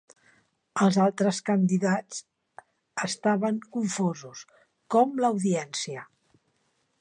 Els 0.85 0.95
altres 1.03 1.41
candidats 1.49 2.21
estaven 3.09 3.61
confosos, 3.77 4.43
com 4.97 5.15
l'audiència. 5.25 6.09